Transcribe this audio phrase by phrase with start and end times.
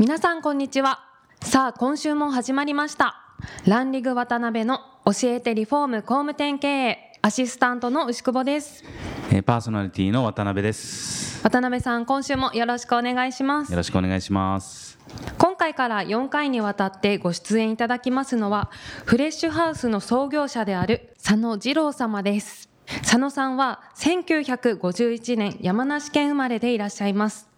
[0.00, 1.04] 皆さんこんにちは。
[1.42, 3.20] さあ今週も始まりました。
[3.66, 8.82] ランリグ渡辺の教えてリフォーム工務店経営アシスタントの牛久保です。
[9.30, 11.44] えーパーソナリティの渡辺です。
[11.44, 13.72] 渡辺さん今週もよろしくお願いします。
[13.72, 14.98] よろしくお願いします。
[15.36, 18.70] 今回から4回にわたってご出演いただきますのは
[19.04, 27.48] フレッシュハウスの創業者である佐野二郎様です佐野さんは1951年山梨県生まれでいらっしゃいます。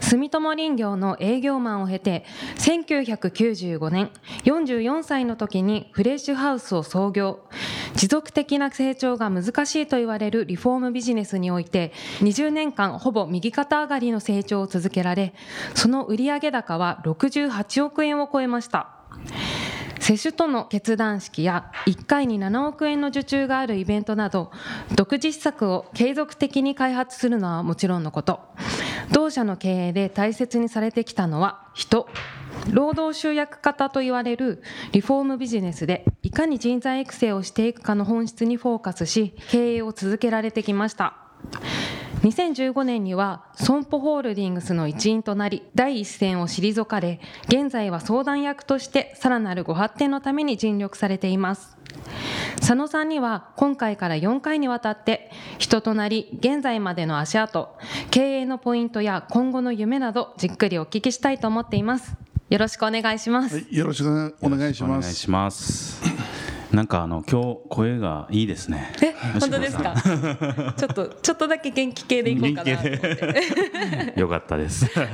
[0.00, 2.24] 住友林業の営業マンを経て
[2.58, 4.10] 1995年
[4.44, 7.40] 44歳の時にフレッシュハウスを創業。
[7.96, 15.34] 持続的な成長が難しいと言われるリフォームビジネスにおいて20年間ほぼ右肩上がりの成長を続けられ
[15.74, 18.99] その売上高は68億円を超えました。
[20.00, 24.50] 接種との決断式や1回に7億円の受注があるイベントなど
[24.96, 28.40] 独自施策を継続的に開発するのはもちろんのこと。
[29.12, 32.08] 同社の経営で大切にされてきたのは人。
[32.72, 34.62] 労働集約型と言われる
[34.92, 41.16] リフォームビジネスでいかに人材育成をしていくかの本質にフォーカスし経営を続けられてきました。
[42.22, 51.76] 2015年には損保ホールディングスの一員となり第一線を退かれ現在は相談役としてさらなるご発展のために尽力されています。
[52.56, 57.68] 佐野さんには今回から4回にわたって人となり現在までの足跡
[58.10, 62.14] 経営のポイントや今後の夢などじっくりお聞きしたいと思っています。
[62.50, 66.02] よろしくお願いします、はい、よろしくお願いしお願います。
[66.72, 68.92] なんかあの今日声がいいですね。
[69.02, 69.94] え本当ですか？
[70.76, 74.86] ちょっとちょっとだけ元気系でいこうかなと思って よかったです。
[74.98, 75.08] はい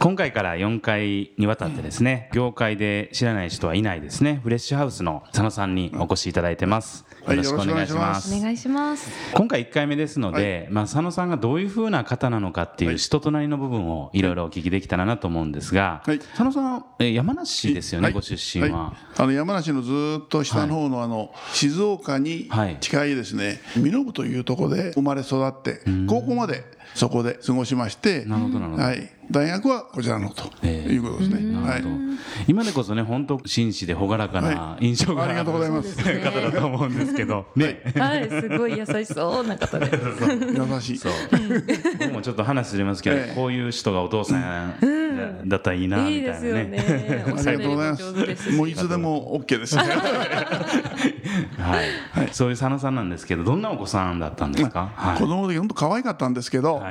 [0.00, 4.40] 今回から4回にわたってですね、業界で知らない人はいないですね。
[4.42, 7.04] フレッシュハウスの佐野さんにお越しいただいてます。
[7.24, 8.14] はいよろしくお願いしま。
[8.20, 8.34] す。
[8.34, 9.10] お願いします。
[9.32, 14.22] 今回1回目ですので、まあ、佐野さんがどういうふうな方なのかっていう人となりの部分をい。
[14.22, 16.18] ろいろお聞きできたらなと思うんですが、はい。
[16.18, 18.12] 佐野さんえー山梨ですよね、はい。
[18.12, 18.94] ご出身は。
[19.18, 19.20] い。
[19.20, 22.76] あの山梨のずーっと下の方のあの静岡にはい。
[22.80, 23.60] 近いですね。
[23.76, 28.82] 身延というところで生まれ育って高校までそこで過ごしましてなるほどなるほど。
[28.82, 30.92] はい大学はこちらのとええ。
[30.92, 31.56] いうことですね。
[31.56, 31.84] はい。
[32.46, 35.96] 今でこそね本当紳士で朗らかなは印象がありがとうございます。
[35.96, 38.28] 方だと思うんですけど、ね、はい。
[38.28, 39.90] すごい優しそうな方で。
[39.90, 40.98] 優しい。
[40.98, 41.12] そう。
[41.98, 43.34] 僕もちょっと話ずれますけど、ええ。
[43.34, 47.24] こういう人がお父さんだったらいいなみたいないいですよね。
[47.24, 48.36] ありがとうございます。
[48.36, 49.76] すもういつでも OK です。
[49.76, 49.82] ね
[51.58, 51.80] は
[52.24, 55.18] い、そういう佐野さんなんですけどどんなお子さんだったんですか、はい。
[55.18, 56.82] 子供の時本当可愛かったんですけど、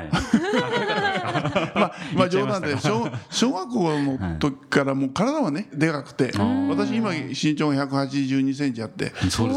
[1.76, 6.32] まあ冗談で小小学校の時からもう体はねでかくて
[6.70, 9.12] 私今身長が182センチあって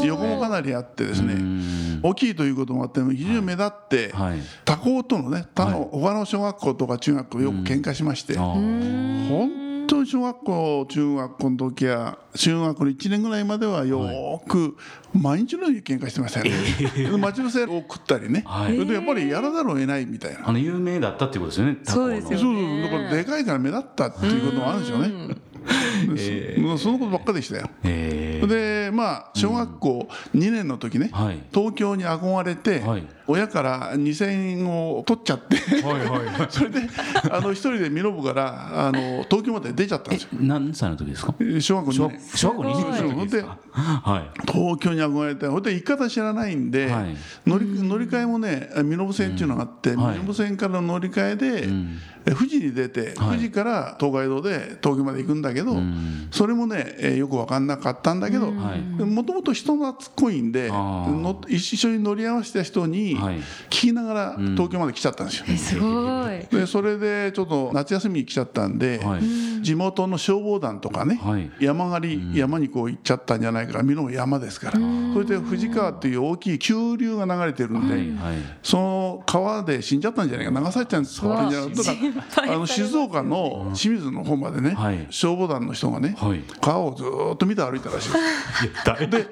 [0.05, 1.35] 横もかなりあってですね
[2.03, 4.39] 大きいということもあって非常に目立ってはい。
[4.65, 9.64] 他校とのね他の他の小学校とか中学校よく喧嘩しまして本当
[10.05, 14.77] に小学校中学校の時は中学校の1年ぐらいまではよーく
[15.13, 16.51] 毎日のように喧嘩してましたよね。
[17.09, 18.43] で待ち伏せを食ったりね。
[18.45, 18.85] はい。
[18.85, 20.47] でやっぱりやらざるを得ないみたいな。
[20.47, 22.55] あの有名だったっていうことですよねそうですよそう。
[22.55, 25.35] そうだからでかいから目立ったっていうこともあるんでしょうね。
[26.15, 27.69] でそそのことばっかりでしたよ。
[27.83, 28.47] えー。
[28.47, 31.39] でまあ小学校2年の時ね、はい。
[31.53, 33.03] 東京に憧れて、はい。
[33.27, 36.81] 親から2,000円を取っちゃってはいはい それで
[37.31, 40.29] あの一人で身延からあの東京まで出ちゃったんですよ。
[40.39, 41.33] 何歳の時ですか？
[41.59, 42.21] 小学校2小学年。
[42.35, 42.93] 小学校2年。
[42.97, 43.57] 生の時ですか？
[43.71, 44.41] はい。
[44.51, 47.17] 東京に憧れてほんで行き方知らないんで、はい。
[47.47, 50.19] 乗り乗り換えもね身延線っていうのがあって、はい。
[50.19, 51.67] 身延線からの乗り換えで、
[52.27, 53.13] え富士に出て、はい。
[53.15, 56.27] 富士から東海道で東京まで行くんだけど、ん。
[56.31, 58.81] それもね、えーよく分かんなかったんだけどはい。
[58.81, 63.37] もともと人懐っこいんでの一緒に乗り合わせた人にはい。
[63.37, 65.45] 聞きながら東京まで来ちゃったんですよ。
[65.49, 66.59] えすごい。
[66.59, 69.21] でそれでちょっと夏休みに来ちゃったんで、はい。
[69.61, 71.49] 地元の消防団とかね、はい。
[71.59, 74.79] 山狩り、山にこう行っちゃったんじゃないか美濃も山ですから、
[75.13, 78.13] それで藤川っていう大きい急流が流れてるんで、
[78.61, 80.53] その川で死んじゃったんじゃない。
[80.53, 85.07] か流されちゃうんじゃないかとかあの静岡の清水の方までね、はい。
[85.09, 86.41] 消防団の人がね、はい。
[86.61, 88.11] 川をずーっと見て歩いたらしい。
[88.99, 89.23] でで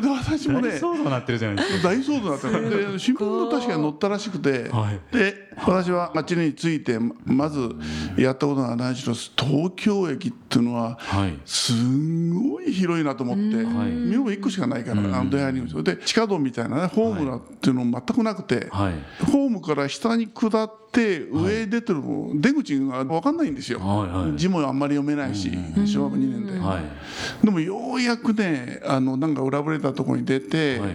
[0.00, 1.88] で私もね大騒動になってるじゃないですか。
[1.88, 5.00] 大騒動になったので新聞も確かに載ったらしくて、はい。
[5.14, 7.74] で私はあっちに着いてまず
[8.16, 11.38] やったことがないしろ東京駅っていうのははい。
[11.44, 13.90] すんごい広いなと思ってはい。
[13.90, 18.94] 見よう1個しかないからあの出会いにそれで地下道みたいなねホームだっていうのも全くなくて、はい。
[19.30, 24.38] ホームから下に下って上へ出てるも出口が分かんないんですよ、はいはい。
[24.38, 25.50] 字もあんまり読めないし、
[25.86, 26.58] 小学2年で。
[26.58, 27.44] はい。
[27.44, 30.90] でもようやくねあのなんか裏ぶれたところに出て、はい。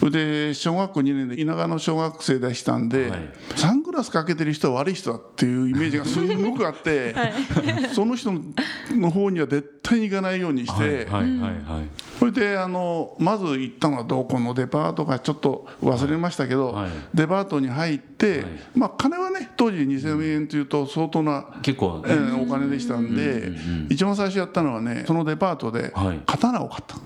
[0.00, 3.20] それで小学校2年で田舎の小学生でしたんで、はい
[3.98, 7.14] ラスかけてる人は悪い人だっていうイメージがすごくあって、
[7.92, 8.32] その人
[8.92, 11.88] の方には絶対に行かないようにして、はいはいはいはい。
[12.18, 16.90] それであのまず行ったのはどこのデパートかちょっと忘れましたけど、はい。
[17.14, 18.46] デパートに入って、はい。
[18.74, 23.52] まあ金はね当時2000円というと相当な結構えーお金でしたんで、
[23.88, 26.20] 一番最初やったのはねそのデパートではい。
[26.26, 26.96] 刀を買った、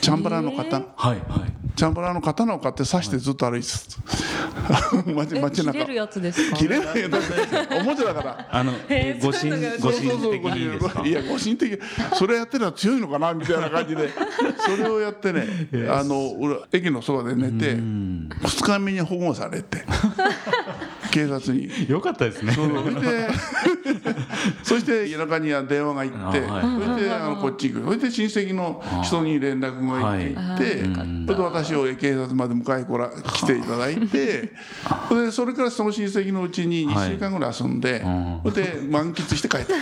[0.00, 1.52] チャンバラの刀、はいはい。
[1.76, 5.72] チャンバラの刀を買って刺してずっと歩いてた、 街街中。
[5.72, 6.56] 切れるやつですか？
[6.56, 7.00] 切れない。
[7.00, 8.22] よだっておもちゃだか？
[8.22, 8.74] らあのい
[11.12, 11.78] やご神的
[12.14, 13.32] それやってたら強いのかな？
[13.34, 14.10] みたいな感じで。
[14.58, 15.46] それをやってね
[15.90, 19.84] あの俺駅のそばで寝て2日目に保護されて
[21.14, 21.68] 警察に。
[21.88, 22.52] よかったですね。
[22.52, 22.66] そ
[23.00, 23.28] で
[24.64, 26.62] そして田舎には電話が行って、あはい。
[26.84, 27.84] それであのこっち行く。
[27.84, 30.84] それで親戚の人に連絡が行って行って、
[31.26, 34.52] それで私を警察まで迎えこら来ていただいて
[35.08, 38.04] それでそれからその親戚のうちに2週間ぐらい遊んで、
[38.42, 39.74] それで満喫して帰って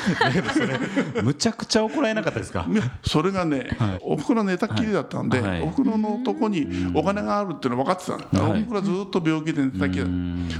[1.23, 2.67] むちゃくちゃ怒られなかったですか？
[3.02, 3.70] それがね、
[4.02, 5.62] おふくろ寝たっきりだったんで、はい。
[5.62, 8.61] おふくろのとこにお金があるっていうの分かってたの、はい。
[8.61, 10.06] おふくろはずっと病気で寝てたっきりだ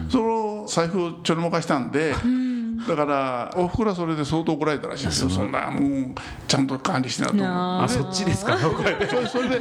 [0.09, 2.15] その財布をちょりもかしたんで、
[2.89, 5.31] だからおふくろはそれで相当怒られたらしいですよ。
[5.31, 6.15] そんなもう
[6.49, 7.35] ちゃんと管理してなと。
[7.35, 8.57] 思ああそっちですか？
[8.57, 9.61] 怒られてそれそれで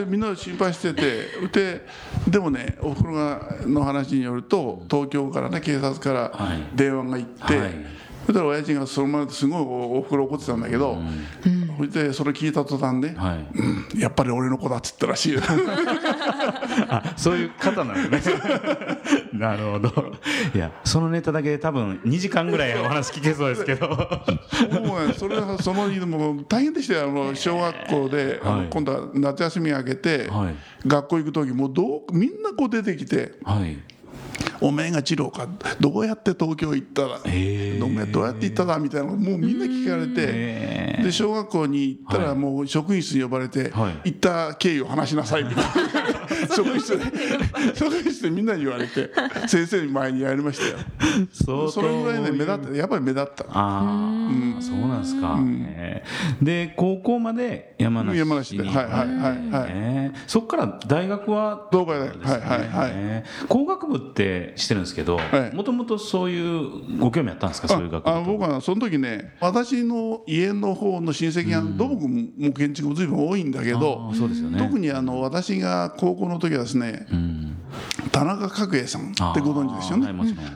[0.00, 1.86] でみんな心配しててで
[2.28, 6.76] でもねおふくろがの話によると東京からね警察からはい。
[6.76, 7.86] 電話が行って、はい。
[8.26, 9.60] そしたら親父がそのまますごい
[9.98, 10.98] おふくろ怒ってたんだけど、
[11.76, 13.46] それでそれ聞いた途端ね、はい。
[13.94, 15.40] うんやっぱり俺の子だっつったらしいよ
[16.88, 18.36] あそういう方なんですね。
[19.32, 20.12] なるほど。
[20.54, 23.88] いやそのネタだけで多分2時間ぐらいお話聞けそうですけど。
[23.88, 27.08] もうねそれはそのも大変でしたよ。
[27.08, 28.40] あの小学校で、
[28.70, 30.54] 今度は夏休み明けて、はい。
[30.86, 33.76] 学校行く時もうどうみんなこう出てきてはい
[34.60, 35.46] 「おめえが二郎か
[35.80, 42.38] どうやって東京行ったらどうやって行っただ?」みたいなのもうみんな聞かれてへで小学校に行ったらはい。
[42.38, 44.10] もう職員室に呼ばれてはい。
[44.12, 46.05] 行った経緯を話しなさいみたいな
[46.54, 47.04] 職員室で
[47.74, 49.10] 職員室でみんなに言われて
[49.46, 51.68] 先生に前にやりましたよ。
[51.70, 53.44] それぐらいね目立ってやっぱり目立った。
[53.50, 54.28] あ
[54.58, 58.18] あ、そうなんですか、へえで高校まで山梨に。
[58.18, 58.64] 山梨で。
[58.64, 60.12] はいはいはいはい。
[60.26, 62.08] そこから大学は東海大。
[62.08, 63.24] はいはいはい。
[63.48, 65.54] 工学部ってしてるんですけどはい。
[65.54, 67.68] もともとそういうご興味あったんですか？
[67.68, 74.58] そういう学部ああ僕はその時ね私の家の方の親戚が土木も建築も随分多いんだけどあそうですよね。
[74.58, 77.56] 特にあの私が高校の時はですねうん。
[78.12, 80.14] 田中角栄さんってご存知ですよね。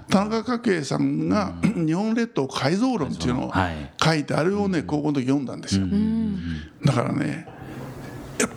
[0.08, 3.90] 田中角栄さんが「日本列島改造論」っていうのをはい。
[4.02, 5.86] 書いてあれをね高校の時読んだんですよ。
[6.84, 7.46] だからね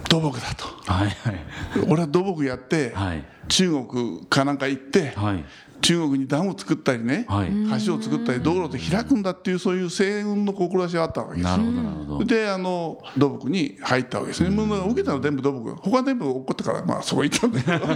[0.07, 0.65] 土木だと。
[0.91, 1.45] はいはい。
[1.89, 3.23] 俺は土木やってはい。
[3.49, 5.43] 中国かなんか行ってはい
[5.83, 7.51] 中国にダムを作ったりねはい。
[7.85, 11.43] 橋を作ったり道路を開くんだっていうそういう西運の志があったわけです。
[11.43, 12.25] なるほどなるほど。
[12.25, 17.87] であの土木に入ったわけですね、もう受けたのは全部土木他全部起こったからまあそこ行ったんだけど。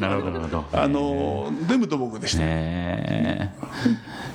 [0.00, 0.64] なるほどなるほど。
[0.72, 3.54] あの全部土木でした、ね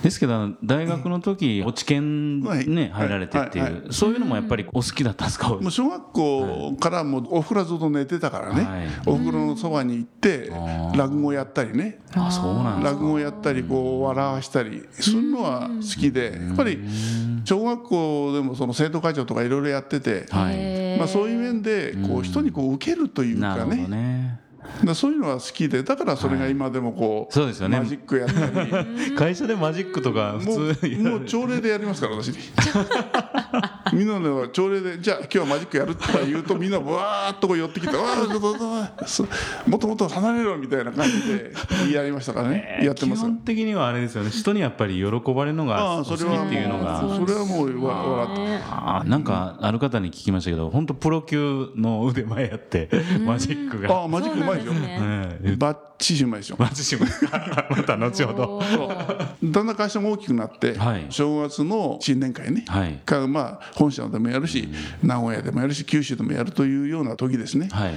[0.03, 2.67] ですけど大学の時落ち研はい。
[2.67, 5.49] ね入られてっていはいはうそういうのもやっぱりお好きだったんですか？
[5.49, 8.87] もう小学校からもうおふくろはずっと寝てたからね、はい。
[9.05, 10.51] おふくろのそばに行って
[10.95, 11.99] 落語やったりね。
[12.15, 16.79] あそうなんです落語やったりこう笑わしたりするのは好きでやっぱり
[17.45, 20.97] 小学校でもその生徒会長とかいろいろやってて、はい。
[20.97, 23.87] まあ、そういう面でこう人にこう受けるというかね。
[23.87, 24.39] ね
[24.83, 27.79] だそういうのは好きでだからそれが今でもこう、そうですよね。
[27.79, 29.15] マジックやったり。
[29.15, 32.29] 会社でマジックとかも普通うもう朝礼でやりますから私。
[32.29, 32.37] に
[33.93, 38.15] みんなの朝礼で「じゃあ今日はマジックやる」とか言うとみんなわーっとこう寄ってきて「わあ
[39.05, 41.21] ちょっともっともっと離れろ」みたいな感じ
[41.89, 44.29] でやりましたからね、やってます基本的にはあれですよね。
[44.29, 47.01] 人にやっぱり喜ばれるのが好きっていうのが。
[47.01, 52.89] それはもうわ分かったあなんかある方に聞きましたけど本当プロ級の腕前やって
[53.25, 54.03] マジックが。
[54.03, 56.55] あマジックうまいですよ、ね、バッチシうまいですよ。
[56.57, 57.09] バッチシうまい。
[57.77, 58.61] また後ほど。
[59.43, 64.69] だんだん会社も大きくなって、はい、正月の新年会ね、はい、かまあ本社でもやるし、
[65.01, 67.95] うん、名古屋でもやるし九州でもやるというような時ですね、はい、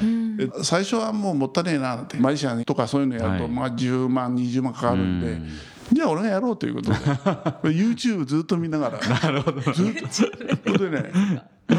[0.63, 5.33] 最初はもうもったいねえなってマジシャンとかそういうのやると、まあ10万20万かかるんで。
[5.33, 5.49] うん。
[5.93, 6.97] じゃあ俺がやろうということで。
[7.77, 8.99] YouTube ずっと見ながら。
[9.21, 9.61] なるほど。
[9.61, 9.93] ずっ
[10.65, 10.79] と。
[10.79, 11.13] でね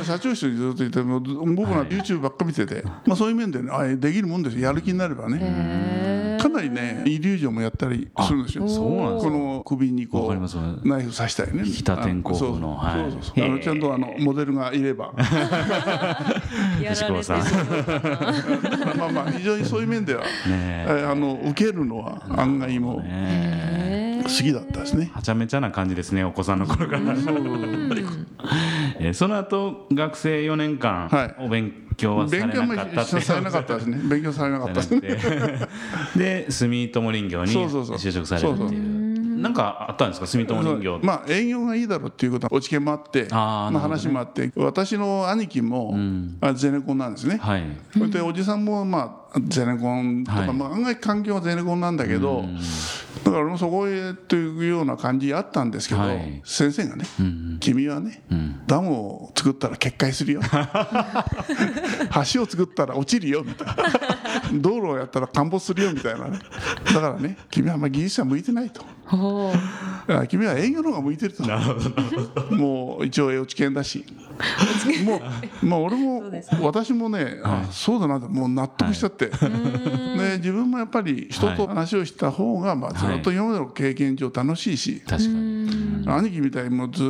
[0.04, 6.38] 社長室にずっといて僕ら YouTube ばっか見てて、まあ、そういう面で、ね、あできるもんですやる気になればね。
[6.42, 8.68] かなりねイリュージョンもやったりするんですよ。
[8.68, 11.63] そうなんですこの首にこうナイフ刺したりね。
[11.65, 13.46] 北天候風のそうそうそう。
[13.46, 15.13] あのちゃんとあのモデルがいれば。
[16.92, 17.39] 石川さん
[18.98, 23.04] まあまあ非常にそういう面では、ね、あの受けるのは案外も。
[24.25, 25.12] 好きだったですね。
[25.13, 27.01] はちゃめちゃな感じですね、お子さんの頃から。
[29.08, 33.98] えその後学生4年間お勉強はされなかったって、されなかったですね。
[34.04, 35.68] 勉強されなかったですね。
[36.18, 39.05] で、住友林業に就職されるっていう。
[39.36, 40.27] なんかあったんですか？
[40.27, 47.63] 住友林業まあ営業がいいだろうっていうことは落ち研もあってまあ、話もあって私の兄貴も、うん、ゼネコンなんですね、はい、
[47.94, 52.46] それでおじさんもまあゼネコンとか、はい、まあ、案外環境はゼネコンなんだけど、
[53.25, 60.42] だから俺もそこへというような感じあったんですけど、はい、先生がね、うん、君はね、うん、ダムを作ったら決壊するよ。
[62.34, 63.75] 橋を作ったら落ちるよみたいな
[64.62, 66.40] 道路をやったら陥没するよみたいなね。
[66.86, 68.84] だからね君はあんまり技術者向いてないと。
[70.28, 71.44] 君は営業の方が向いてると。
[72.54, 74.06] もう一応落ち研だし。
[75.06, 75.22] も
[75.62, 76.24] う、まあ、俺も
[76.62, 79.50] 私もね、あそうだなもう納得しちゃって、はい、
[80.20, 86.04] ね、自分もやっぱり人と話をした方が、まあ、ずっと今までの経験上楽しいし、確かに。
[86.06, 87.04] 兄貴みたいにもうず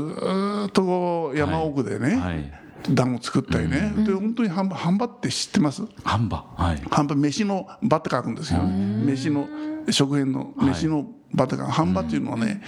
[0.67, 5.83] っとこう山奥でね、はい団を作ったりね、で本当に半馬馬って知ってます？
[6.03, 6.81] 半馬はい。
[6.91, 8.61] 半馬飯の馬って書くんですよ。
[8.63, 9.47] 飯の
[9.89, 12.61] 食品の飯の場とか半場っていうのはね、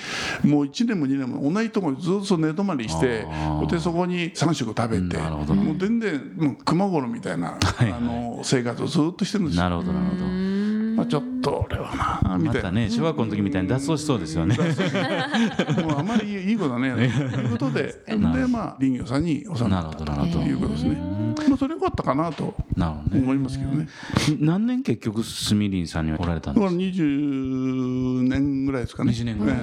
[0.44, 3.26] もう1年も2年も同じところにずっと寝泊まりして
[3.70, 9.64] でそこに3食食べて、もう全然もう熊五郎みたいな、あの生活をずっとしてるんですよ。
[9.64, 10.26] なるほどなるほど。
[10.98, 14.56] まあ、ちょっと俺はなみたいな、またね小学校の時みたいに脱走しそうですよね。
[15.84, 21.18] もうあまりいいことはねということで でまあ林業さんに収まったということですね。
[21.48, 22.54] まあそれよかったかなと
[23.14, 23.88] 思いますけどね。
[24.40, 29.12] 何年結局住林さんにおられたんですか？20年ぐらいですかね。
[29.12, 29.58] 20年ぐらい、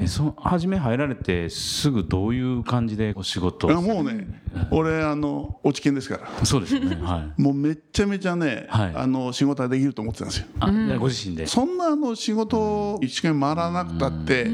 [0.00, 4.26] えそ初め入られてすぐどういう感じでお仕事をもうね
[4.70, 6.44] 俺あの落ち研ですから。
[6.44, 10.46] そうですね、はい、もうめっちゃめちゃね、はい、あの仕事はできると思ってたんですよ。
[10.60, 11.46] あご自身で。
[11.46, 14.48] そんなあの仕事を一見回らなくたって、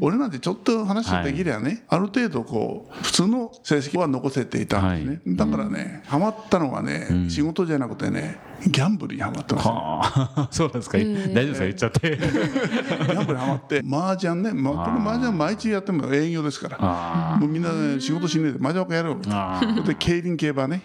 [0.00, 11.64] 俺なんてちょっと話できりゃね、ある程度こう普通の成績は残せていたんですね、だからねハマったのがね、仕事じゃなくてねギャンブルにはまってます、ね、 そうですか、大丈夫ですか。
[11.64, 12.16] 言っちゃって。
[12.16, 17.36] ギャンブルにはまって麻雀ね、まあ、この麻雀毎日やっても営業ですから。
[17.38, 20.82] もうみんな、ね、仕事しねえで麻雀ばっかやろうで競輪競馬ね。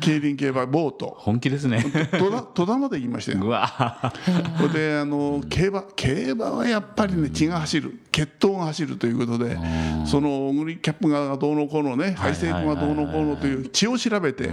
[0.00, 1.14] 競輪競馬ボート。
[1.18, 1.84] 本気ですね。
[2.54, 3.44] 戸田まで行きましたよ。
[3.44, 4.12] うわ
[4.72, 8.00] であの競馬競馬はやっぱりね血が走る。
[8.16, 9.58] 血統が走るということで
[10.06, 14.50] そのオグリキャップがどうのこうのねハイセイクがどうのこうのという血を調べて、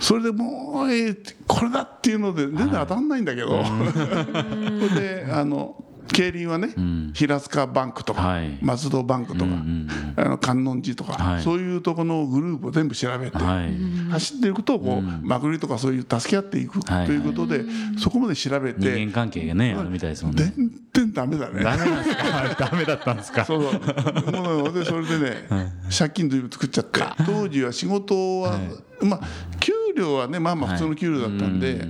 [0.00, 5.76] それでもう、えー、これだっていうので全然当たんないんだけど、それ であの
[6.08, 13.70] 競輪はね、うん、平塚バンクとか、はい、松戸バンクとか、うんうん、あの観音寺とか、はい、そういうとこのグループを全部調べて、はい、
[14.10, 17.64] 走っていくとこう、うん、まぐりとかそういう助け合っていくということで、
[17.98, 20.52] そこまで調べて人間関係がねあるみたいですもんね。
[20.56, 21.62] 全然ダメだね。
[21.64, 22.66] ダメなんですか？
[22.70, 23.44] ダメだったんですか？
[23.46, 24.32] そうそう。
[24.32, 25.48] もうでそれでね、
[25.96, 28.58] 借金随分作っちゃって当時は仕事は、
[29.02, 29.51] まあ給
[29.94, 31.86] 料はねまあまあ普通の給料だったんで、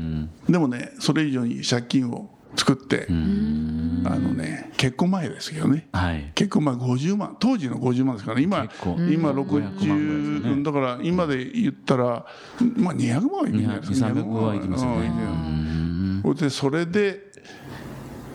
[0.49, 8.69] でもねそれ以上に借金を作ってあのね結婚前ですけどね、はい、結婚前50万当時の50万ですから、ね、今
[9.11, 12.27] 今60、ね、だから今で言ったら、
[12.77, 14.09] まあ、200万はいくんじゃないですか。
[14.09, 14.55] 200万は。
[14.55, 16.35] いきますよね。
[16.35, 17.33] でそれで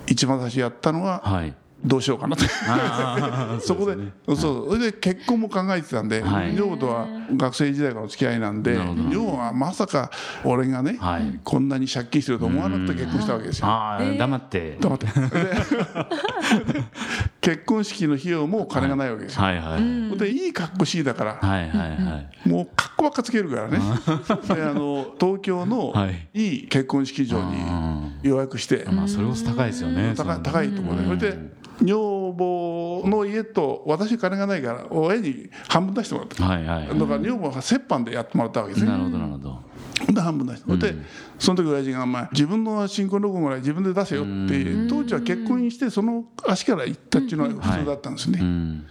[0.08, 1.54] 一番最初やったのは、はい、
[1.84, 2.44] どうしようかなと。
[3.62, 3.96] そこで
[4.36, 4.68] そう。
[4.70, 6.56] それで結婚も考えてたんで、はい。
[6.56, 10.10] 女房とは学生時代からの付き合いなんで女房はまさか
[10.44, 11.40] 俺がね、はい。
[11.44, 13.68] こんなに借金してると思わなくて結婚したわけですよ。
[13.68, 14.78] ああ黙って。
[14.80, 15.06] 黙って。
[15.06, 15.12] で
[17.42, 19.44] 結婚式の費用も金がないわけですよ。
[19.44, 22.50] はいはいでいい格好しいだから、はいはいはい。
[22.50, 23.78] もう格好ばっかつけるからね。
[24.54, 26.28] であの東京のはい。
[26.34, 27.58] いい結婚式場に
[28.24, 36.44] 予約して、まあそれこそ高いですよね高い高いところで、それで女房の家と私金がないから親に半分出してもらった。
[36.44, 38.92] はいはいだから女房が折半でやってもらったわけですね。
[38.92, 39.68] なるほどなるほど。
[40.14, 40.96] で半分出して、それで
[41.40, 48.40] その時親父が「お前自分の新婚旅行ぐらい自分で出せよ」って当時は結婚してその足から行ったっていうのは普通だったんですね。
[48.42, 48.86] うん。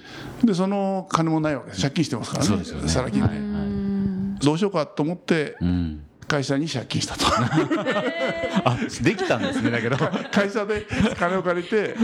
[0.44, 1.82] でその金もないわけです。
[1.82, 2.64] 借金してますからねね。
[2.88, 4.44] サラ金で、はいはい。
[4.44, 7.24] どうしようかと思ってうん会社に借金したと。
[8.64, 9.96] あできたんですねだけど。
[10.30, 10.86] 会社で
[11.18, 11.94] 金を借りて。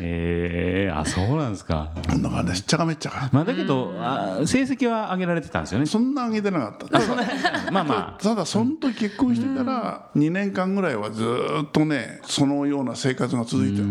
[0.00, 1.92] ええあそうなんですか。
[2.22, 3.10] だからねしっちゃかめっちゃ。
[3.10, 5.86] かまあだけどあ成績は上げられてたんですよね。
[5.86, 7.70] そんな上げてなかった。
[7.70, 11.24] まあまただその時結婚してたら2年間ぐらいはず
[11.64, 13.86] っとねそのような生活が続いてる。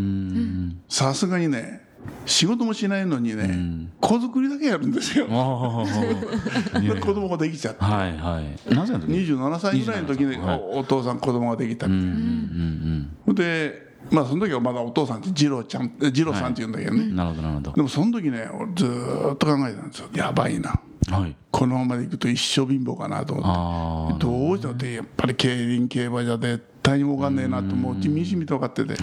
[0.89, 1.84] さすがにね
[2.25, 5.27] 仕事もしないのにね子作りだけやるんですよ。
[5.29, 7.83] 子供ができちゃって。
[7.83, 8.73] はいはい。
[8.73, 9.05] 何歳の？
[9.05, 10.59] 時27歳ぐらいの時にはい。
[10.73, 17.71] おお父さん子供ができたみたいなうんうんでまあその時はまだお父さんって次郎ちゃん次郎さんって言うんだけどね、うんなるほどなるほど。
[17.71, 20.07] でもその時ね俺ずーっと考えてたんですよ。
[20.13, 20.79] やばいな。
[21.09, 21.35] はい。
[21.51, 24.25] このままでいくと一生貧乏かなと思あって。
[24.25, 27.95] どうしたってやっぱり競輪競馬じゃ絶対に儲かんねえなともう。
[27.99, 28.95] じみじみと分かってて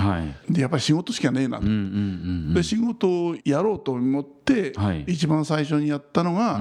[0.48, 1.66] でやっぱり仕事しかねえなと。
[2.54, 5.04] で仕事をやろうと思ってはい。
[5.06, 6.60] 一番最初にやったのが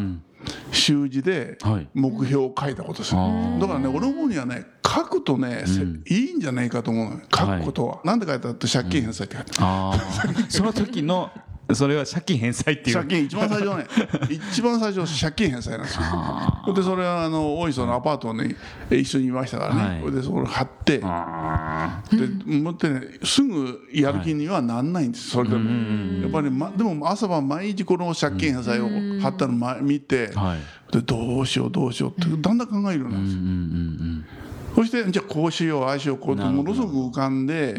[0.71, 1.87] 習字ではい。
[1.93, 5.81] 目標を書いたことですよあだからね俺思うにはね書くとねせ
[6.13, 8.01] いいんじゃないかと思う書くことは。
[8.03, 11.29] なんで書いたって借金返済って書いてその時の
[11.75, 12.95] それは借金返済っていう。
[12.95, 13.85] 借金一番最初ね
[14.29, 16.73] 一番最初借金返済なんですよ。
[16.73, 18.55] でそれはあの大磯のアパートに
[18.89, 19.99] 一緒にいましたからね、はい。
[20.01, 20.97] それでそれ貼って。
[20.97, 22.01] であ
[22.45, 25.29] 持ってねすぐやる気にはなんないんです。
[25.29, 26.21] それでも。
[26.21, 28.89] やっぱり、ま、でも朝晩毎日この借金返済を
[29.21, 30.59] 貼ったのま見てあはい。
[30.91, 37.75] でどうしようどうしようってだんだん考えるようになるんですよそしてじゃあこうしようああしようこうとものすごく浮かんで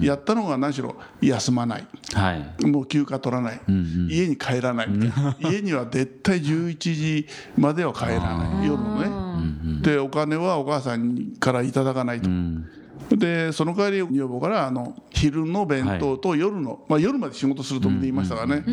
[0.00, 1.80] やったのが何しろ休まない。
[1.80, 2.66] うんはい。
[2.66, 3.60] もう休暇取らない、
[4.08, 4.88] 家に帰らない。
[4.88, 7.26] みたいな家には絶対11時
[7.56, 8.66] までは帰らない。
[8.66, 9.82] 夜のね。
[9.82, 12.66] でお金はお母さんからいただかないと、うん
[13.08, 18.64] でその代わり女房からあの昼の弁当と夜の、まあ、夜まで仕事すると言いましたからね、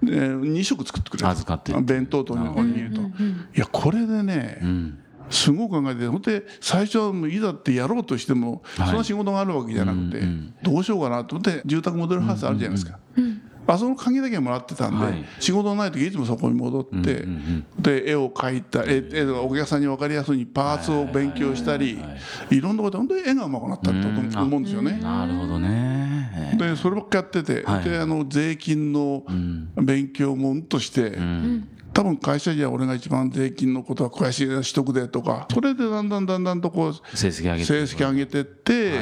[0.00, 3.04] で2食作ってくれる預かってる弁当とおにぎりと、い
[3.56, 4.98] やこれでね、うん
[5.30, 8.88] すごく考えてほんで最初はいざってやろうとしても、はい。
[8.90, 10.22] その仕事があるわけじゃなくて、
[10.62, 12.98] どうしようかなと思って住宅モデルハウスあるじゃないですか、
[13.66, 15.24] あその鍵だけもらってたんで、はい。
[15.40, 17.24] 仕事ない時いつもそこに戻って、
[17.78, 21.98] で絵を描いた絵お客さんに分かりやすいパーツを勉強したり、
[22.50, 23.90] いろんなこと本当に絵が上手くなったと
[24.40, 24.62] 思うん。
[24.62, 25.00] ですよね。
[25.02, 26.56] なるほどね。
[26.58, 27.84] でそればっかやってて、はい。
[27.84, 29.24] であの税金の
[29.76, 38.92] 勉強もうんとして、うん多分会社じゃ俺が一番税金のことは詳しいな取得でとかそれでだんだんだんだんとこう成績上げて成績上げてって、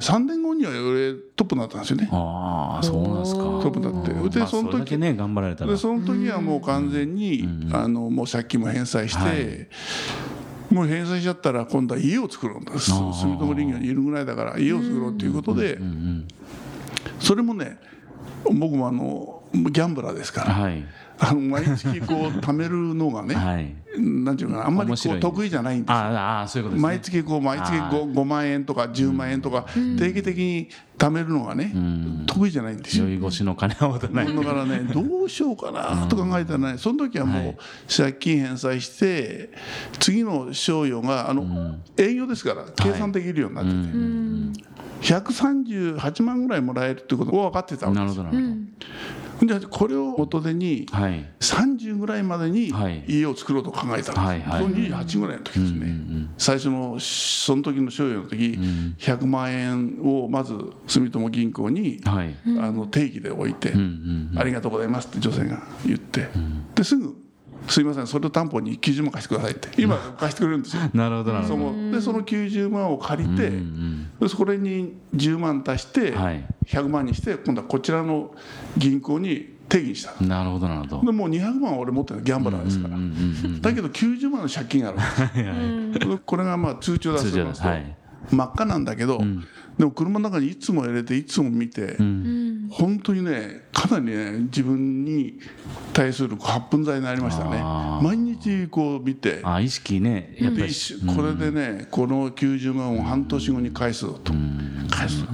[0.00, 2.08] 3年後には俺トップになったんですよね。
[2.10, 3.42] ああそうなんですか。
[3.42, 4.12] トップになって。
[4.30, 5.70] でまあその時れだけね頑張られたら。
[5.70, 9.68] でその時はもう完全に、あのもう借金も返済して、
[10.70, 15.78] もう返済しちゃったら今度は家を作るんだす住友林業にいるぐらいだから家を作ろうっていうことで、
[17.20, 17.78] それもね
[18.44, 20.84] 僕もあのギャンブラーですから、はい。
[21.16, 23.74] あの毎月こう貯めるのがね、はい。
[23.96, 25.94] なんていうかなあんまりこう得意じゃないんですよ。
[25.94, 26.88] ああそういうことですね。
[26.88, 31.72] 毎月こう毎月 5, 5万円とか10万円とか定期的に貯めるのがね、
[32.26, 33.04] 得意じゃないんですよ。
[33.08, 34.34] 酔い越しの金は持たない。
[34.34, 37.54] だからね どうしようかなと考えたらねその時はもう
[37.94, 39.50] 借金返済して
[40.00, 44.74] 次の賞与があの営業ですから計算できるようになってて。
[45.04, 48.56] 138万ぐらいもらえるってことを分かってたわけなでするほどなる
[49.42, 51.24] でこれを元手にはい。
[51.40, 53.04] 30ぐらいまでにはい。
[53.08, 54.62] 家を作ろうと考えたんです、はいはい。
[54.62, 55.96] その28ぐらいの時ですね、
[56.38, 58.58] 最初のその時の賞与の時、
[58.98, 60.54] 100万円をまず
[60.86, 62.34] 住友銀行に、はい。
[62.60, 66.28] あの定期で置いて、うんありがとうございますって女性が言って、
[66.74, 67.14] ですぐ
[67.68, 69.80] 「すいませんそれを担保に90万貸してください」って。
[69.80, 70.82] 今貸してくれるんですよ。
[70.94, 71.72] なるほどなるそほど。
[71.72, 73.52] のでその90万を借りて、
[74.20, 76.44] でそれに10万足してはい。
[76.66, 78.34] 100万にして今度はこちらの
[78.76, 80.24] 銀行に定義した。
[80.24, 81.06] なるほどなるほど。
[81.06, 82.96] でもう200万は俺持ってるギャンブラーですから、
[83.60, 87.62] だけど90万の借金がある これがまあ通帳出通すと常です。
[87.62, 87.96] はい。
[88.30, 89.22] 真っ赤なんだけど、
[89.78, 91.96] でも車の中にいつも入れていつも見て、
[92.70, 95.38] 本当にねかなりね自分に
[95.92, 97.62] 対する発奮剤になりましたね。
[98.02, 99.40] 毎日こう見て。
[99.42, 100.62] あ意識ねやっぱり。
[100.64, 104.32] で一緒これでねこの90万を半年後に返すぞと。
[104.90, 105.26] 返すぞ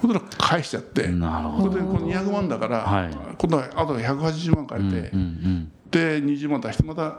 [0.00, 1.08] そしたら返しちゃって。
[1.08, 1.72] なるほど。
[1.72, 3.10] それでこの200万だから、はい。
[3.36, 7.16] 今度はあと180万借りて、うんで20万出してまた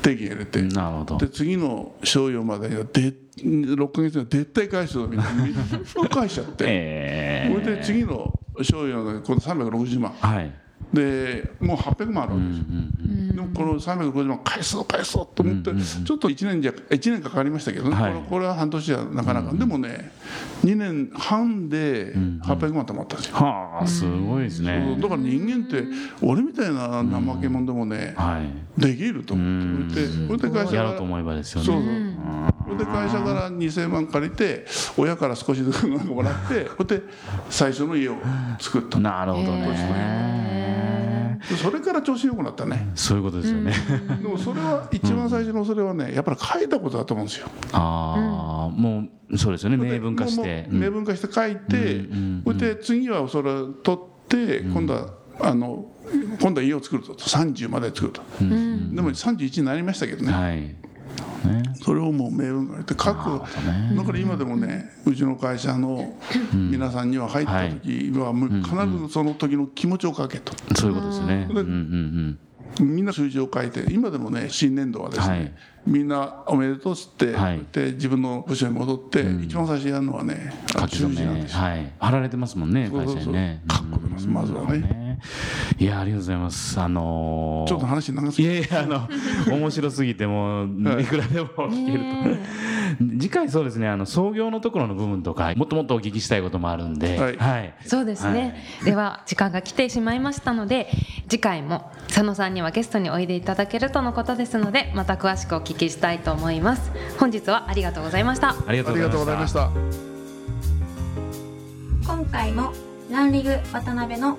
[0.00, 1.18] 定期入れて、うんなるほど。
[1.18, 2.76] で次の賞与までで
[3.38, 5.48] 6か月には絶対返すぞみたいな。
[6.08, 10.12] 返しちゃって、えそれで次の賞与が今度360万。
[10.12, 10.52] ーはい。
[10.92, 12.92] でもう800万あるわけですよ、うん
[13.32, 18.14] でもこの350万返すぞ返すぞと思って、ちょっと1年じゃ1年かかりましたけどね、はい。
[18.28, 20.10] これは半年じゃなかなか、でもね
[20.64, 25.84] 2年半で800万貯まったんですよ、はあすごいですそうねだから人間って
[26.20, 28.80] 俺みたいな怠け者でもね、はい。
[28.80, 30.06] できると思って。
[30.06, 31.94] それで会社からやろうと思えばですよそうねそう
[32.64, 34.64] それで会社から2000万借りて
[34.96, 37.02] 親から少しずつ もらってそれで
[37.50, 38.16] 最初の家を
[38.58, 38.98] 作った。
[38.98, 41.38] なるほどね。
[41.48, 42.90] でそれから調子良くなったね。
[42.94, 43.72] そういうことですよね。
[44.22, 47.48] でもそれは一番最初のそれはねやっぱり書いたことだと思うんですよ。
[47.72, 49.76] ああもうそうですよね。
[49.76, 50.68] 明文化して。
[50.70, 52.06] 明文化して書いて
[52.44, 55.86] それで次はそれを取って今度はあの
[56.40, 57.14] 今度は家を作ると。
[57.14, 58.22] 30まで作ると。
[58.40, 58.44] で
[59.02, 60.32] も31になりましたけどね。
[60.32, 60.60] はい。
[60.60, 60.91] ね
[61.82, 63.42] それをもう明文化して書く
[63.96, 66.16] だから今でもねうちの会社の
[66.52, 70.52] 皆さんには入った時はもう必ずその時の気持ちを書けと。
[70.76, 71.48] そういうことですね。
[72.80, 75.52] みんな数字を書いて今でもね新年度はですね、はい。
[75.86, 77.60] みんなおめでとうっつって、はい。
[77.70, 81.52] で自分の部署に戻って、一番最初にやるのはね書き数字なんです。
[81.52, 81.92] よはい。
[81.98, 83.62] 貼られてますもんね会社にね。
[83.68, 84.78] かっこいいですまずはね。
[84.78, 85.01] ね
[85.78, 86.80] いやありがとうございます。
[86.80, 89.08] あのーちょっと話長すぎいやいやあの
[89.56, 92.42] 面白すぎてもういくらでも聞けると。
[93.18, 97.18] 次回そうですねあの創業のところの部分とかもっともっとお聞きしたいこともあるんで。
[97.18, 97.36] はい。
[97.36, 97.74] はい。
[97.86, 100.88] そうですね、では時間が来てしまいましたので
[101.28, 106.90] 次回も佐野さんにはゲストにおいでいただけるとのことですのでまた詳しくお聞きしたいと思います。
[107.18, 108.54] 本日はありがとうございました。
[108.66, 109.70] ありがとううございました。
[112.04, 112.72] 今回も
[113.10, 114.38] ランリグ渡辺の